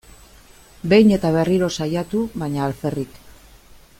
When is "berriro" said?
1.35-1.69